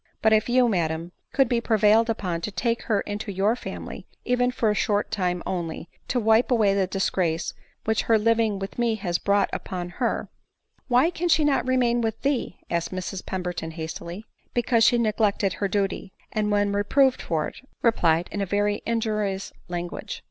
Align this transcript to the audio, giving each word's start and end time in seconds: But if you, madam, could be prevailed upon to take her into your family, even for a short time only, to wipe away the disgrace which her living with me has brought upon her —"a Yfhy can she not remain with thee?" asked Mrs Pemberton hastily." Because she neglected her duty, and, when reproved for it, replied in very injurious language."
But 0.23 0.33
if 0.33 0.49
you, 0.49 0.67
madam, 0.67 1.11
could 1.31 1.47
be 1.47 1.61
prevailed 1.61 2.09
upon 2.09 2.41
to 2.41 2.49
take 2.51 2.81
her 2.85 3.01
into 3.01 3.31
your 3.31 3.55
family, 3.55 4.07
even 4.25 4.49
for 4.49 4.71
a 4.71 4.73
short 4.73 5.11
time 5.11 5.43
only, 5.45 5.89
to 6.07 6.19
wipe 6.19 6.49
away 6.49 6.73
the 6.73 6.87
disgrace 6.87 7.53
which 7.85 8.01
her 8.09 8.17
living 8.17 8.57
with 8.57 8.79
me 8.79 8.95
has 8.95 9.19
brought 9.19 9.51
upon 9.53 9.89
her 10.01 10.27
—"a 10.89 10.93
Yfhy 10.95 11.13
can 11.13 11.29
she 11.29 11.43
not 11.45 11.67
remain 11.67 12.01
with 12.01 12.19
thee?" 12.23 12.57
asked 12.71 12.91
Mrs 12.91 13.23
Pemberton 13.23 13.69
hastily." 13.69 14.25
Because 14.55 14.83
she 14.83 14.97
neglected 14.97 15.53
her 15.53 15.67
duty, 15.67 16.13
and, 16.31 16.49
when 16.49 16.73
reproved 16.73 17.21
for 17.21 17.47
it, 17.47 17.57
replied 17.83 18.27
in 18.31 18.43
very 18.43 18.81
injurious 18.87 19.53
language." 19.67 20.19